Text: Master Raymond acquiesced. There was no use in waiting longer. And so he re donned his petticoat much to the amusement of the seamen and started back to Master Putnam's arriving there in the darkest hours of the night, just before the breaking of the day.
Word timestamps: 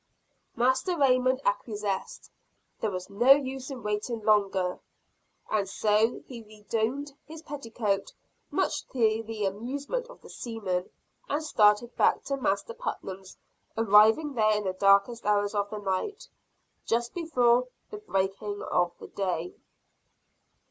Master 0.55 0.97
Raymond 0.97 1.41
acquiesced. 1.45 2.31
There 2.79 2.89
was 2.89 3.07
no 3.11 3.33
use 3.33 3.69
in 3.69 3.83
waiting 3.83 4.19
longer. 4.23 4.79
And 5.51 5.69
so 5.69 6.21
he 6.25 6.41
re 6.41 6.65
donned 6.67 7.13
his 7.23 7.43
petticoat 7.43 8.11
much 8.49 8.87
to 8.87 9.21
the 9.21 9.45
amusement 9.45 10.07
of 10.07 10.19
the 10.21 10.29
seamen 10.31 10.89
and 11.29 11.43
started 11.43 11.95
back 11.97 12.23
to 12.23 12.35
Master 12.37 12.73
Putnam's 12.73 13.37
arriving 13.77 14.33
there 14.33 14.57
in 14.57 14.63
the 14.63 14.73
darkest 14.73 15.23
hours 15.23 15.53
of 15.53 15.69
the 15.69 15.77
night, 15.77 16.27
just 16.87 17.13
before 17.13 17.67
the 17.91 17.99
breaking 17.99 18.63
of 18.71 18.93
the 18.97 19.07
day. 19.09 19.53